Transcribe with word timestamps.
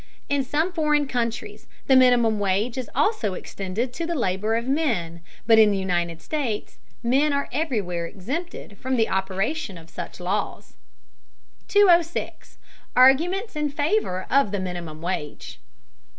In 0.29 0.43
some 0.43 0.73
foreign 0.73 1.07
countries 1.07 1.67
the 1.85 1.95
minimum 1.95 2.39
wage 2.39 2.75
is 2.75 2.89
also 2.95 3.35
extended 3.35 3.93
to 3.93 4.07
the 4.07 4.15
labor 4.15 4.55
of 4.55 4.67
men, 4.67 5.21
but 5.45 5.59
in 5.59 5.69
the 5.69 5.77
United 5.77 6.23
States 6.23 6.79
men 7.03 7.31
are 7.33 7.47
everywhere 7.51 8.07
exempted 8.07 8.79
from 8.79 8.95
the 8.95 9.07
operation 9.09 9.77
of 9.77 9.91
such 9.91 10.19
laws. 10.19 10.73
206. 11.67 12.57
ARGUMENTS 12.95 13.55
IN 13.55 13.69
FAVOR 13.69 14.25
OF 14.31 14.51
THE 14.51 14.59
MINIMUM 14.59 15.03
WAGE. 15.03 15.59